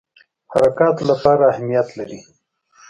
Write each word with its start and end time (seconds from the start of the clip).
حرکاتو 0.53 1.03
لپاره 1.11 1.43
اهمیت 1.51 1.87
لري. 1.97 2.19